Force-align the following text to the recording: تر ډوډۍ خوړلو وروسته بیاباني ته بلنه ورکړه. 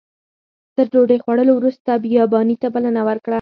تر 0.75 0.85
ډوډۍ 0.93 1.17
خوړلو 1.23 1.53
وروسته 1.55 1.91
بیاباني 2.03 2.55
ته 2.61 2.67
بلنه 2.75 3.01
ورکړه. 3.07 3.29